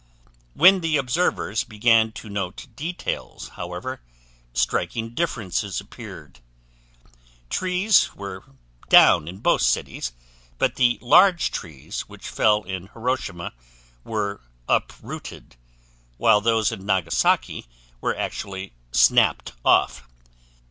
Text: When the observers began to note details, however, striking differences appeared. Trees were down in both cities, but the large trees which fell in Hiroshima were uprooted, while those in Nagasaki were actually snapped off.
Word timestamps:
When 0.55 0.81
the 0.81 0.97
observers 0.97 1.63
began 1.63 2.11
to 2.13 2.27
note 2.27 2.65
details, 2.75 3.49
however, 3.49 4.01
striking 4.51 5.13
differences 5.13 5.79
appeared. 5.79 6.39
Trees 7.51 8.11
were 8.15 8.43
down 8.89 9.27
in 9.27 9.37
both 9.41 9.61
cities, 9.61 10.11
but 10.57 10.73
the 10.73 10.97
large 11.03 11.51
trees 11.51 12.09
which 12.09 12.27
fell 12.27 12.63
in 12.63 12.87
Hiroshima 12.87 13.53
were 14.03 14.41
uprooted, 14.67 15.55
while 16.17 16.41
those 16.41 16.71
in 16.71 16.83
Nagasaki 16.83 17.67
were 18.01 18.17
actually 18.17 18.73
snapped 18.91 19.51
off. 19.63 20.09